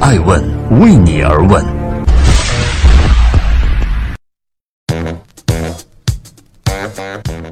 [0.00, 0.40] 爱问
[0.80, 1.64] 为你而问。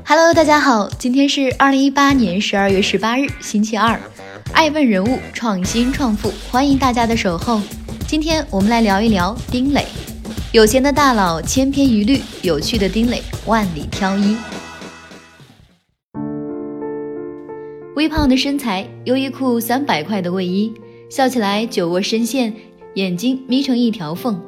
[0.04, 3.98] Hello，大家好，今天是二零一八年十二月十八日，星期二。
[4.52, 7.60] 爱问人物创新创富，欢迎大家的守候。
[8.06, 9.84] 今天我们来聊一聊丁磊。
[10.52, 14.36] 有钱的大佬千篇一律，有趣的丁磊万里挑一。
[17.96, 20.72] 微胖的身材，优衣库三百块的卫衣，
[21.08, 22.52] 笑起来酒窝深陷，
[22.94, 24.40] 眼睛眯成一条缝。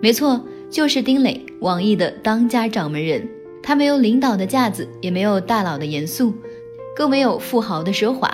[0.00, 3.28] 没错，就是丁磊，网易的当家掌门人。
[3.62, 6.34] 他没有领导的架子，也没有大佬的严肃，
[6.96, 8.28] 更没有富豪的奢华。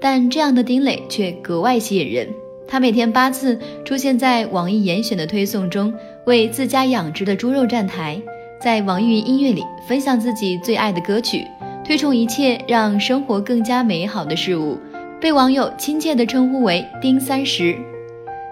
[0.00, 2.28] 但这样的丁磊却格外吸引人。
[2.68, 5.92] 他每天八次出现在网易严选的推送中，
[6.26, 8.22] 为自家养殖的猪肉站台，
[8.62, 11.44] 在网易云音乐里分享自己最爱的歌曲，
[11.84, 14.78] 推崇一切让生活更加美好的事物，
[15.20, 17.76] 被网友亲切地称呼为“丁三十”。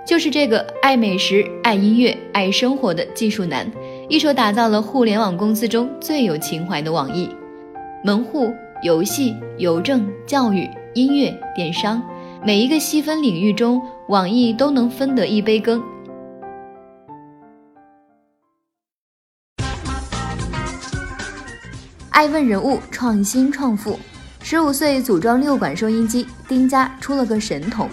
[0.06, 3.70] 就是这个爱美食、爱音乐、爱生活的技术男，
[4.08, 7.28] 一手打造了互联网公司中最有情怀的网易，
[8.05, 10.69] 门户、游戏、邮政、教育。
[10.95, 12.03] 音乐、电商，
[12.42, 15.83] 每一个细分领域中，网易都能分得一杯羹。
[22.08, 23.98] 爱问人物创新创富，
[24.48, 27.91] 十五岁组装六管收音机，丁家出了个神童。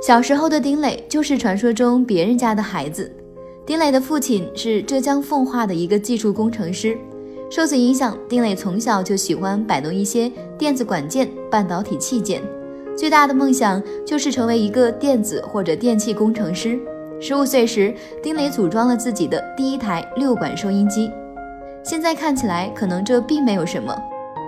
[0.00, 3.12] 小时候的丁磊就是传说中别人家的孩子。
[3.66, 6.96] 丁磊的父亲是浙江奉化的一个技术工程师，
[7.50, 12.40] 受此影响，丁磊从小就喜欢摆弄一些电子管件、半导体器件，
[12.96, 16.78] 最大的梦想就是成为一个电子或者电气工程师。
[17.18, 21.10] 十五岁时，丁磊组装了自己的第一台六管收音机。
[21.82, 23.96] 现在看起来可能这并没有什么，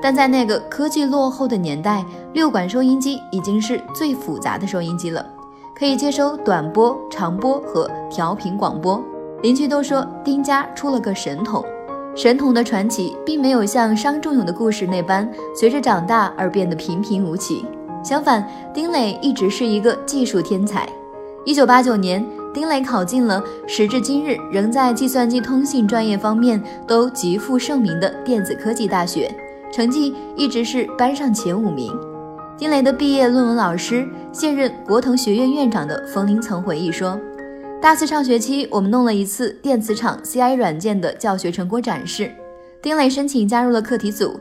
[0.02, 5.24] 但在那个科技落后的年代，六管收音机已经是最复杂的收音机了。
[5.74, 9.02] 可以接收短波、长波和调频广播。
[9.42, 11.64] 邻居都说丁家出了个神童。
[12.14, 17.64] 神童的传奇并没有像商仲永的故事那般随着长大而变得平平无奇。
[18.02, 18.44] 相反，
[18.74, 20.88] 丁磊一直是一个技术天才。
[21.44, 22.26] 一九八九年，
[22.58, 29.32] 丁磊考进了时至今日仍在计算机通信专业方面都极负盛名的电子科技大学，
[29.72, 31.96] 成绩一直是班上前五名。
[32.58, 37.16] 丁磊的毕业论文老师，现任国腾学院院长的冯林曾回忆说
[37.80, 42.32] ：“大四上学期，我们弄了一次电磁场 CI 软件的教学成果展示。
[42.82, 44.36] 丁磊申请加入了课题组。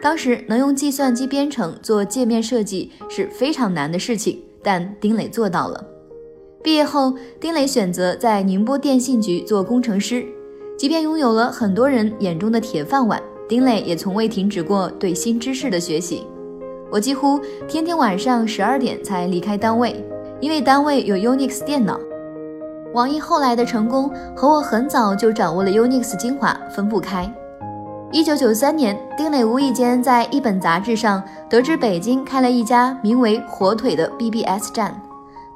[0.00, 5.86] 当时能用计算机编程做界面设计是非常难的事情，但丁磊做到了。
[6.62, 10.26] 毕业后，丁磊选择在宁波电信局做工程师。
[10.76, 16.26] 即便拥有了很多人眼中的铁饭碗，丁磊也从未停止过对新知识的学习。”
[16.92, 20.04] 我几乎天天晚上十二点才离开单位，
[20.40, 21.98] 因为单位有 Unix 电脑。
[22.92, 27.32] 网易后来的成功和我很早就掌握了 Unix 精华分不开。
[28.10, 35.00] 一九九三年，丁磊无意间在一本杂志上得知北京开了一家名为“火腿”的 BBS 站。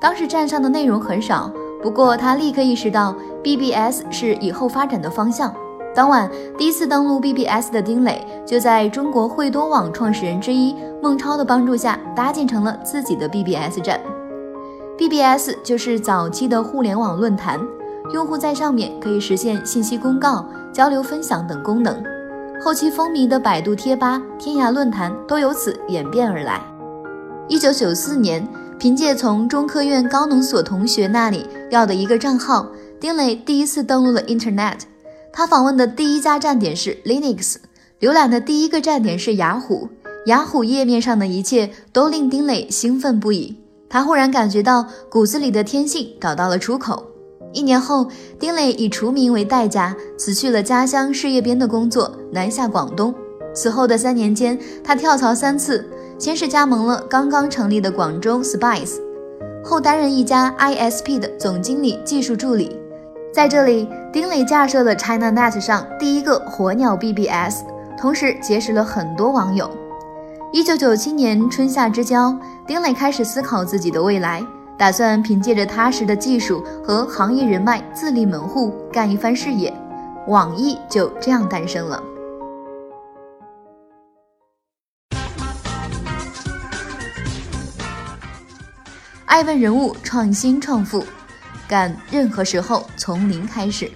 [0.04, 1.50] 当时站上的内容很少，
[1.82, 5.50] 不过他立刻意识到 BBS 是以后发展的方向。
[5.94, 13.98] 当晚，第一次登录 BBS 的丁磊就在中国汇多网创始人之一孟超的帮助下搭建成了自己的 BBS 站。
[14.98, 17.58] BBS 就是早期的互联网论坛，
[18.12, 21.96] 用户在上面可以实现信息公告、交流分享等功能。
[22.62, 26.60] 后期风靡的百度贴吧、天涯论坛都由此演变而来。
[27.48, 28.46] 一九九四年，
[28.78, 32.70] 凭借从中科院高能所同学那里要的一个账号，
[33.00, 34.80] 丁磊第一次登录了 Internet。
[35.32, 37.56] 他访问的第一家站点是 Linux，
[38.00, 39.88] 浏览的第一个站点是雅虎。
[40.26, 43.58] 雅虎页面上的一切都令丁磊兴奋不已。
[43.88, 47.04] 他忽然感觉到骨子里的天性找到了出口。
[47.52, 48.08] 一年后，
[48.38, 53.14] 丁磊以除名为代价辞去了家乡事业编的工作，南下广东。
[53.54, 55.88] 此后的三年间，他跳槽三次，
[56.18, 58.98] 先是加盟了刚刚成立的广州 Spice，
[59.64, 62.78] 后担任一家 ISP 的总经理、技术助理。
[63.32, 67.62] 在这里，丁磊架设了 ChinaNet 上第一个火鸟 BBS，
[67.98, 69.68] 同时结识了很多网友。
[70.52, 74.40] 一九九七年春夏之交，丁磊开始思考自己的未来，
[74.78, 79.74] 打算凭借着踏实的技术和行业人脉自立门户，干一番事业。
[80.28, 82.00] 网易就这样诞生了。
[89.34, 91.04] 爱问人物创新创富。
[91.68, 93.90] 干任何时候从零开始。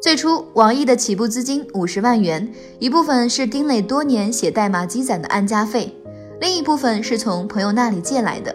[0.00, 2.48] 最初，网易的起步资金五十万元，
[2.78, 5.92] 一部分是丁磊多年写代码积攒的安家费，
[6.40, 8.54] 另一部分是从朋友那里借来的。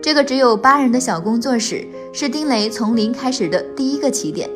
[0.00, 4.48] 这个只有八人的小工作室，是丁磊从零开始的第一个起点。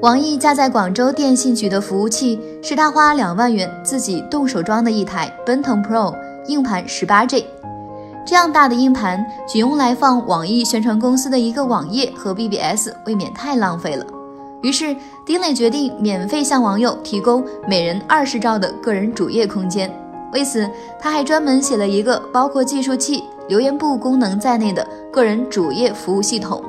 [0.00, 6.14] 网易架在广州电信局的服务器，是他花两万元自己动手装的一台奔腾 Pro，
[6.46, 7.44] 硬盘十八 G。
[8.24, 14.06] 这样大的硬盘，仅用来放网易宣传公司的一个网页和 BBS，未免太浪费了。
[14.62, 14.94] 于是，
[15.26, 19.92] 丁磊决定免费向网友提供每人二十兆的个人主页空间。
[20.32, 26.62] 为此，他还专门写了一个包括计数器、留言簿功能在内的个人主页服务系统。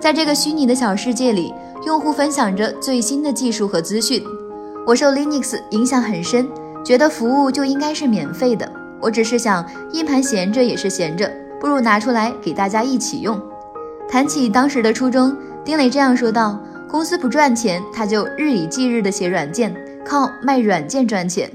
[0.00, 1.52] 在这个虚拟的小世界里，
[1.84, 4.24] 用户分享着最新的技术和资讯。
[4.86, 6.48] 我受 Linux 影响很深，
[6.82, 8.70] 觉得服务就应该是免费的。
[8.98, 11.30] 我只是想，硬盘闲着也是闲着，
[11.60, 13.38] 不如拿出来给大家一起用。
[14.08, 16.58] 谈起当时的初衷，丁磊这样说道。
[16.90, 19.72] 公司不赚钱，他就日以继日的写软件，
[20.04, 21.48] 靠卖软件赚钱。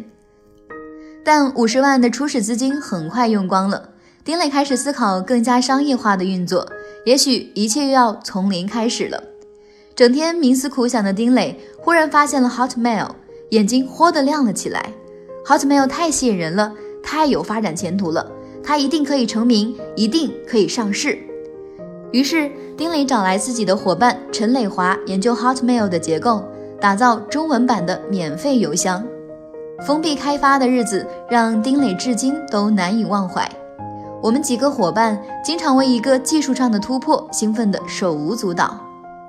[1.25, 3.89] 但五十万的初始资金很快用光了，
[4.24, 6.65] 丁磊开始思考更加商业化的运作，
[7.05, 9.23] 也许一切又要从零开始了。
[9.95, 13.07] 整天冥思苦想的丁磊忽然发现了 Hotmail，
[13.51, 14.91] 眼睛豁地亮了起来。
[15.45, 18.29] Hotmail 太吸引人了，太有发展前途了，
[18.61, 21.17] 他一定可以成名，一定可以上市。
[22.11, 26.43] 于是，丁磊找来自己的伙伴陈磊华研究 Hotmail 的结构，
[26.81, 29.05] 打造中文版的免费邮箱。
[29.85, 33.49] 封闭开发的日子让丁磊至今都难以忘怀。
[34.25, 38.75] 我们几个伙伴经常为一个技术上的突破兴奋得手舞足蹈。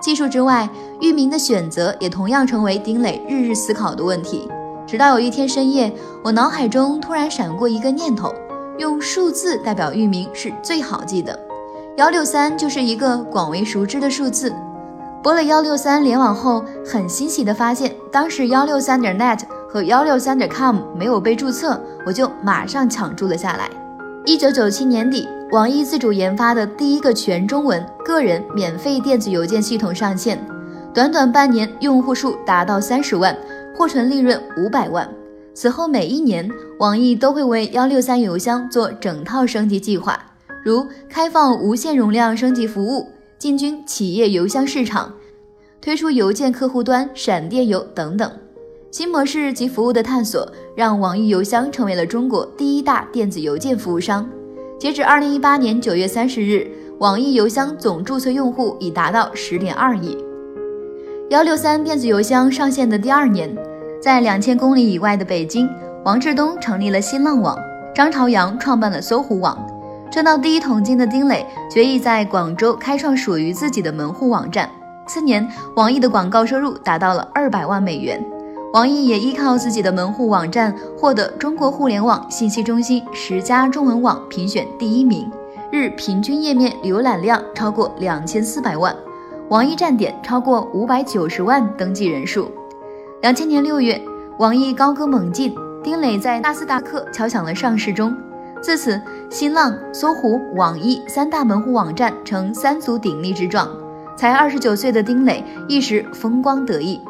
[0.01, 0.67] 技术之外，
[1.03, 4.49] 域名的选择也同样成为丁磊日日思考的问题。
[4.87, 5.93] 直到有一天深夜，
[6.25, 8.33] 我脑海中突然闪过一个念头：
[8.79, 11.39] 用数字代表域名是最好记的。
[11.99, 14.51] 幺六三就是一个广为熟知的数字。
[15.23, 23.69] 拨了幺六三联网后，很欣喜地发现，当时幺六三点 net 和幺六三点 com 没有被注册，我就马上抢注了下来。
[24.29, 30.37] 一九九七年底，网易自主研发的第一个全中文个人免费电子邮件系统上线，
[30.93, 33.39] 短短半年，用户数达到三十万，
[33.73, 35.09] 获纯利润五百万。
[35.55, 36.51] 此后每一年，
[36.81, 40.21] 网易都会为幺六三邮箱做整套升级计划。
[40.65, 43.09] 如开放无限容量升级服务、
[43.39, 45.15] 进军企业邮箱市场、
[45.81, 48.29] 推出邮件客户端闪电邮等等
[48.91, 54.27] 新模式及服务的探索，让网易邮箱成为了中国第一大电子邮件服务商。
[54.79, 60.17] 截止二零一八年九月三十日，网易邮箱总注册用户已达到十点二亿。
[61.31, 63.55] 幺六三电子邮箱上线的第二年，
[64.01, 65.69] 在两千公里以外的北京，
[66.05, 67.59] 王志东成立了新浪网，
[67.95, 69.59] 张朝阳创办了搜狐网。
[70.11, 74.71] 赚到第一桶金的丁磊决意在广州开创属于自己的门户网站。
[75.09, 78.25] 次年，网易的广告收入达到了二百万美元。
[78.77, 85.33] 网易也依靠自己的门户网站获得中国互联网信息中心十佳中文网评选第一名，
[85.73, 88.95] 日平均页面浏览量超过两千四百万，
[89.49, 92.51] 网易站点超过五百九十万登记人数。
[93.23, 93.99] 两千年六月，
[94.39, 98.15] 网易高歌猛进，丁磊在纳斯达克敲响了上市钟。
[98.61, 99.01] 自此，
[99.31, 103.67] 新浪、搜狐、网易三大门户网站呈三足鼎立之状。
[104.19, 107.01] 才二十九岁的丁磊一时风光得意。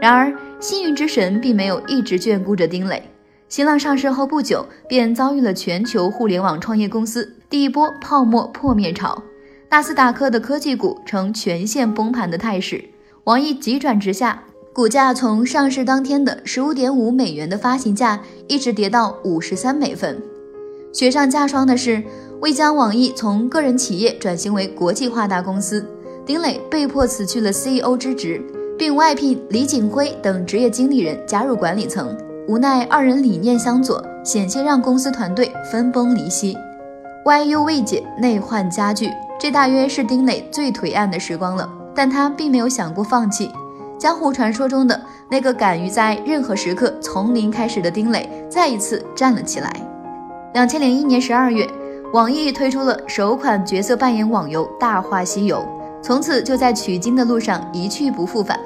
[0.00, 0.30] 然而，
[0.64, 3.02] 幸运之神并没有一直眷顾着丁磊。
[3.50, 9.22] 新浪上市后不久，便遭遇了全球互联网创业公司第一波泡沫破灭潮，
[9.70, 12.82] 纳斯达克的科技股呈全线崩盘的态势。
[13.24, 14.42] 网易急转直下，
[14.72, 20.18] 股价从上市当天的十五点五美元的发行价，一直跌到五十三美分。
[20.94, 22.02] 雪上加霜的是，
[22.40, 25.86] 为将网易从个人企业转型为国际化大公司，
[26.24, 28.42] 丁磊被迫辞去了 CEO 之职，
[28.78, 32.16] 并外聘李景辉等职业经理人加入管理层。
[32.46, 36.56] 无奈二人理念相左，险些让公司团队分崩离析。
[37.24, 39.08] 外忧未解，内患加剧，
[39.40, 41.66] 这大约是丁磊最颓暗的时光了。
[41.94, 43.50] 但他并没有想过放弃。
[43.96, 45.00] 江湖传说中的
[45.30, 49.72] 那个敢于在任何时刻从零开始的丁磊，再一次站了起来。
[50.52, 51.66] 两千零一年十二月，
[52.12, 55.58] 网易推出了首款角色扮演网游《大话西游》，
[56.02, 58.58] 从此就在取经的路上一去不复返。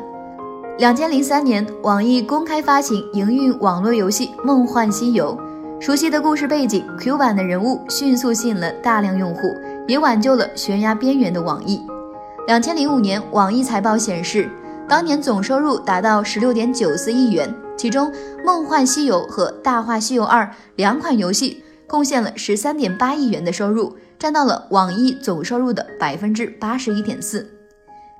[0.78, 5.37] 两千零三年，网易公开发行营运网络游戏《梦幻西游》，
[5.85, 9.52] 熟悉的故事背景、Q 版的人物迅速吸引了大量用户，
[9.88, 11.82] 也挽救了悬崖边缘的网易。
[12.47, 14.49] 两千零五年，网易财报显示，
[14.88, 18.06] 当年总收入达到十六点九四亿元，其中
[18.44, 20.44] 《梦幻西游》和《大话西游二》
[20.76, 21.64] 两款游戏。
[21.88, 27.50] 贡献了十三点八亿元的收入，占到了网易总收入的百分之八十一点四。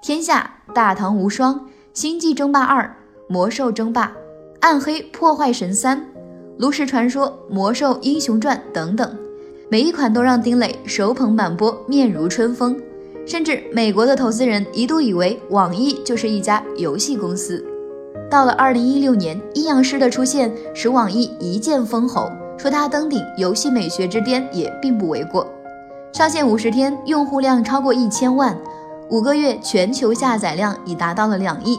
[0.02, 1.66] 天下大唐无双，
[1.99, 2.85] 星际争霸二》
[3.26, 4.07] 《魔兽争霸》
[4.61, 5.99] 《暗黑破坏神三》
[6.57, 9.19] 《炉石传说》《魔兽英雄传》等等，
[9.69, 12.81] 每一款都让丁磊手捧满钵，面如春风。
[13.26, 17.67] 甚至美国的投资人一度以为网易就是一家游戏公司。
[18.31, 25.45] 到了二零一六年，阴阳师的出现使网易一剑封喉，说他登顶游戏美学之巅也并不为过。
[26.12, 28.57] 上线五十天，用户量超过一千万，
[29.10, 31.78] 五个月全球下载量已达到了两亿。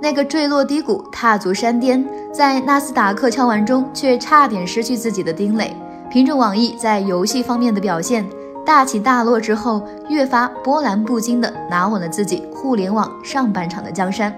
[0.00, 2.02] 那个坠落低谷、踏足山巅，
[2.32, 5.76] 在纳斯达克敲完钟却差点失去自己的丁磊，
[6.10, 8.26] 凭着网易在游戏方面的表现。
[8.64, 14.34] 大起大落之后，越发波澜不惊地拿稳了自己互联网上半场的江山。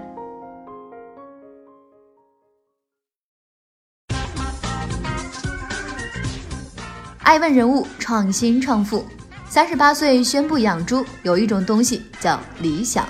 [7.22, 9.04] 爱问人物创新创富，
[9.50, 11.04] 三十八岁宣布养猪。
[11.24, 13.04] 有一种东西叫理想。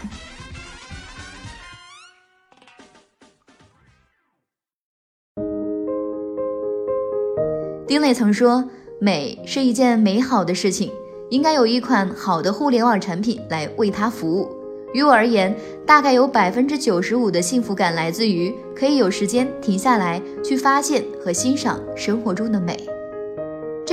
[7.87, 8.65] 丁磊曾说
[8.99, 10.91] ：“美是一件美好的事情。”
[11.29, 14.51] 应该有一款好的互联网产品来为它服务。
[14.95, 15.55] 于我而言，
[15.87, 22.90] 大概有百分之九十五的幸福感来自于可以有时间停下来去发现和欣赏生活中的美。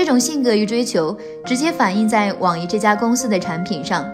[0.07, 4.05] 这种性格与追求直接反映在网易这家公司的产品上。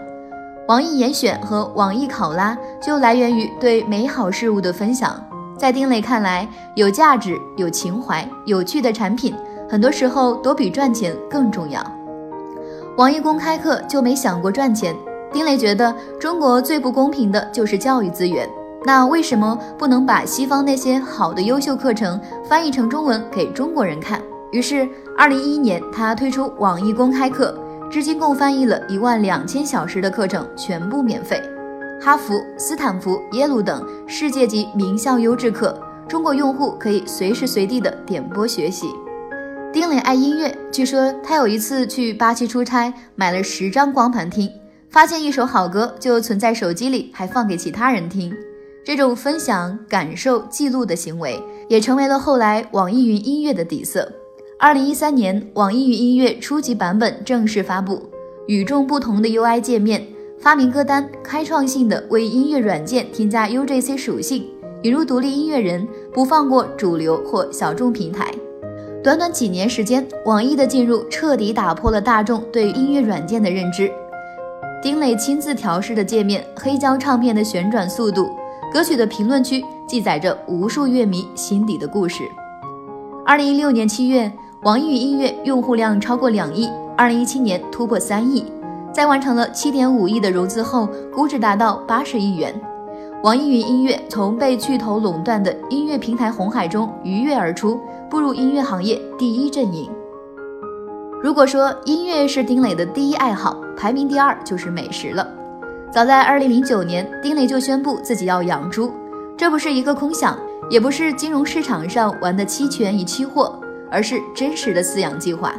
[0.66, 5.24] 网易严选和网易考拉就来源于对美好事物的分享。
[5.56, 9.36] 在丁磊看来，有价值、有情怀、有趣的产品，
[9.70, 11.80] 很多时候都比赚钱更重要。
[12.96, 14.96] 网易公开课就没想过赚钱。
[15.32, 18.50] 丁磊觉得中国最不公平的就是教育资源，
[18.84, 24.20] 那为什么不能把西方那些好的优秀课程翻译成中文给中国人看？
[24.50, 27.56] 于是，二零一一年他推出网易公开课，
[27.88, 31.40] 至今共翻译了一万两千小时的课程，全部免费。
[32.02, 38.88] 哈佛、斯坦福、耶鲁等世界级名校优质课，中国用户可以随时随地的点播学习。
[39.72, 44.50] 丁磊爱音乐，据说他有一次去巴西出差，买了十张光盘听，
[44.90, 48.34] 发现一首好歌就存在手机里，还放给其他人听。
[48.84, 54.12] 这种分享、感受、记录的行为，也成为了后来网易云音乐的底色。
[54.64, 58.00] 二零一三年，网易云音乐初级版本正式发布，
[58.46, 60.02] 与众不同的 UI 界面，
[60.38, 64.46] 发明歌单，开创性的为音乐软件添加 UGC 属性，
[64.80, 68.32] 引入独立音乐人，不放过主流或小众平台。
[69.02, 73.92] 短短几年时间，网易的进入彻底打破了大众对音乐软件的认知。
[74.82, 78.30] 丁磊亲自调试的界面，黑胶唱片的旋转速度，
[78.72, 82.22] 歌曲的评论区记载着无数乐迷心底的故事。
[83.26, 84.32] 二零一六年七月，
[84.64, 88.50] 网易云音乐用户量超过两亿，二零一七年突破三亿，
[88.94, 92.58] 在完成了七点五亿的融资后，估值达到八十亿元。
[93.22, 97.78] 网易云音乐从被巨头垄断的音乐平台红海中鱼跃而出。
[98.08, 99.90] 步入音乐行业第一阵营。
[101.20, 105.28] 如果说音乐是丁磊的第一爱好，排名第二就是美食了。
[105.90, 108.92] 早在二零零九年，丁磊就宣布自己要养猪，
[109.36, 110.38] 这不是一个空想，
[110.70, 113.58] 也不是金融市场上玩的期权与期货，
[113.94, 115.54] 而是真实的饲养计划。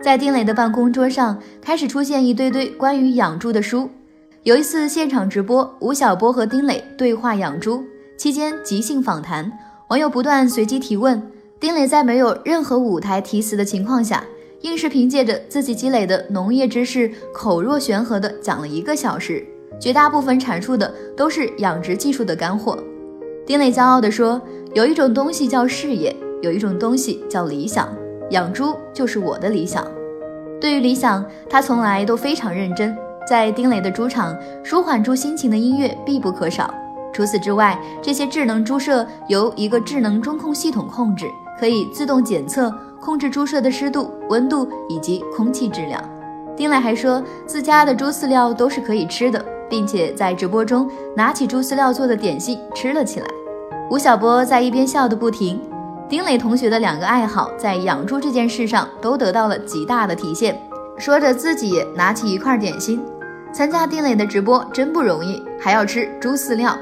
[0.00, 3.90] 在丁磊的办公桌上开始出现一堆堆关于养猪的书。
[4.44, 7.82] 有一次现场直播，吴晓波和丁磊对话养猪
[8.16, 9.50] 期间即兴访谈，
[9.88, 11.20] 网友不断随机提问。
[11.58, 14.24] 丁磊在没有任何舞台题词的情况下，
[14.60, 19.44] 硬是凭借着自己积累的农业知识，口若悬河的讲了一个小时，
[19.80, 22.78] 绝大部分阐述的都是养殖技术的干货。
[23.44, 24.40] 丁磊骄傲地说
[24.72, 27.88] ：“有一种东西叫事业，有一种东西叫理想，
[28.28, 29.82] 养猪就是我的理想。”
[30.60, 32.94] 对于理想，他从来都非常认真。
[33.26, 36.72] 在丁磊的猪场，舒缓猪心情的音乐必不可少。
[37.12, 41.26] 除此之外，这些智能猪舍由一个智能中控系统控制。
[41.60, 46.02] 可以自动检测、控制猪舍的湿度、温度以及空气质量。
[46.56, 53.26] 丁磊还说，自家的猪饲料都是可以吃的，并且在直播中拿起猪饲料做的点心吃了起来。
[53.90, 55.60] 吴晓波在一边笑得不停。
[56.12, 60.60] 丁磊同学的两个爱好在养猪这件事上都得到了极大的体现。
[60.98, 63.02] 说着自己拿起一块点心，
[63.50, 66.76] 参加丁磊的直播真不容易，还要吃猪饲料。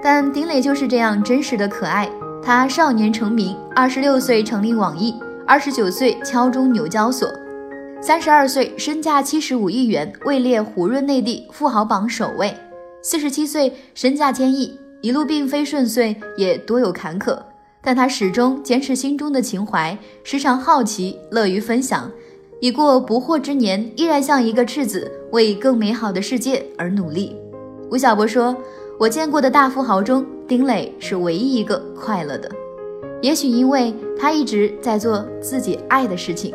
[0.00, 2.08] 但丁磊就是这样真实的可爱。
[2.40, 7.28] 他少年成名，二十六岁成立网易，二十九岁敲钟纽交所，
[8.00, 12.56] 三十二岁身价七十五亿元，位列胡润内地富豪榜首位，
[13.02, 17.36] 四十七岁身价千亿，一路并非顺遂，也多有坎坷，
[17.82, 22.10] 但他始终坚持心中的情怀，时常好奇，乐于分享，
[22.60, 27.36] 已过不惑之年，依然像一个赤子，为更美好的世界而努力。
[27.90, 28.56] 吴晓波说。
[28.98, 32.48] 我见过的大富豪中，丁磊是唯一一个快乐的。
[33.20, 36.54] 也许因为他一直在做自己爱的事情。